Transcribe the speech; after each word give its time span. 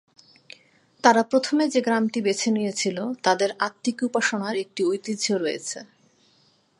তারা 1.03 1.21
প্রথমে 1.23 1.63
যে 1.67 1.79
গ্রামটি 1.81 2.19
বেছে 2.21 2.49
নিয়েছিল, 2.51 2.97
তাদের 3.23 3.49
আত্মিক 3.59 3.97
উপাসনার 4.03 4.55
একটি 4.55 4.81
ঐতিহ্য 4.85 5.25
রয়েছে। 5.33 5.79